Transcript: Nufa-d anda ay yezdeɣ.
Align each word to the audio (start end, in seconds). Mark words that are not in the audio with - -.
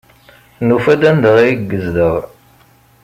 Nufa-d 0.67 1.01
anda 1.09 1.31
ay 1.43 1.55
yezdeɣ. 1.69 2.15